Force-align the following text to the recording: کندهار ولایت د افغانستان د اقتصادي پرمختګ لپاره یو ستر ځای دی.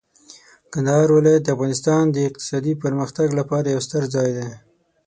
کندهار 0.71 1.07
ولایت 1.15 1.41
د 1.43 1.49
افغانستان 1.55 2.03
د 2.09 2.17
اقتصادي 2.29 2.73
پرمختګ 2.83 3.27
لپاره 3.39 3.67
یو 3.73 3.81
ستر 3.87 4.03
ځای 4.15 4.29
دی. 4.37 4.49